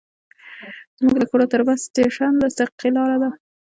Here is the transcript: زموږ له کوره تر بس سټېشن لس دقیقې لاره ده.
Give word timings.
زموږ 0.97 1.15
له 1.21 1.25
کوره 1.31 1.45
تر 1.51 1.61
بس 1.67 1.79
سټېشن 1.89 2.31
لس 2.41 2.53
دقیقې 2.59 2.89
لاره 2.95 3.17
ده. 3.21 3.29